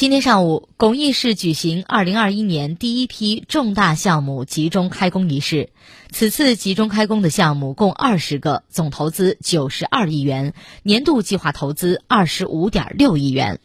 [0.00, 5.68] 今天上午，巩义市举行2021年第一批重大项目集中开工仪式。
[6.10, 13.60] 此次集中开工的项目共二十个，总投资92亿元，年度计划投资25.6亿元。